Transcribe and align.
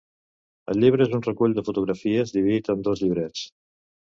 El 0.73 0.79
llibre 0.83 1.05
és 1.09 1.13
un 1.17 1.21
recull 1.27 1.53
de 1.59 1.65
fotografies, 1.67 2.35
dividit 2.39 2.73
en 2.77 2.85
dos 2.89 3.05
llibrets. 3.05 3.45